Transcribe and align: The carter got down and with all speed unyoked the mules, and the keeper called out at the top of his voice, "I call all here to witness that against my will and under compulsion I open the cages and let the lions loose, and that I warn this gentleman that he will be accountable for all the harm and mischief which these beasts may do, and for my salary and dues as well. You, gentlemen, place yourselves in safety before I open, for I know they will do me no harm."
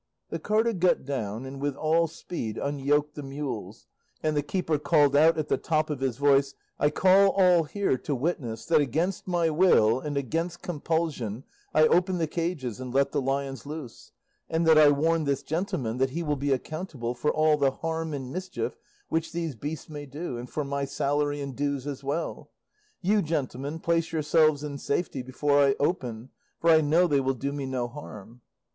The 0.31 0.39
carter 0.39 0.73
got 0.73 1.05
down 1.05 1.45
and 1.45 1.61
with 1.61 1.75
all 1.75 2.07
speed 2.07 2.57
unyoked 2.57 3.13
the 3.13 3.21
mules, 3.21 3.85
and 4.23 4.35
the 4.35 4.41
keeper 4.41 4.79
called 4.79 5.15
out 5.15 5.37
at 5.37 5.47
the 5.47 5.59
top 5.59 5.91
of 5.91 5.99
his 5.99 6.17
voice, 6.17 6.55
"I 6.79 6.89
call 6.89 7.29
all 7.33 7.65
here 7.65 7.99
to 7.99 8.15
witness 8.15 8.65
that 8.65 8.81
against 8.81 9.27
my 9.27 9.51
will 9.51 9.99
and 9.99 10.17
under 10.17 10.49
compulsion 10.59 11.43
I 11.71 11.85
open 11.85 12.17
the 12.17 12.25
cages 12.25 12.79
and 12.79 12.91
let 12.91 13.11
the 13.11 13.21
lions 13.21 13.67
loose, 13.67 14.11
and 14.49 14.65
that 14.65 14.79
I 14.79 14.89
warn 14.89 15.25
this 15.25 15.43
gentleman 15.43 15.97
that 15.99 16.09
he 16.09 16.23
will 16.23 16.35
be 16.35 16.51
accountable 16.51 17.13
for 17.13 17.29
all 17.29 17.55
the 17.57 17.69
harm 17.69 18.11
and 18.15 18.31
mischief 18.33 18.79
which 19.09 19.31
these 19.33 19.53
beasts 19.55 19.87
may 19.87 20.07
do, 20.07 20.35
and 20.35 20.49
for 20.49 20.63
my 20.63 20.83
salary 20.83 21.41
and 21.41 21.55
dues 21.55 21.85
as 21.85 22.03
well. 22.03 22.49
You, 23.03 23.21
gentlemen, 23.21 23.77
place 23.77 24.11
yourselves 24.11 24.63
in 24.63 24.79
safety 24.79 25.21
before 25.21 25.59
I 25.63 25.75
open, 25.79 26.31
for 26.59 26.71
I 26.71 26.81
know 26.81 27.05
they 27.05 27.21
will 27.21 27.35
do 27.35 27.53
me 27.53 27.67
no 27.67 27.87
harm." 27.87 28.41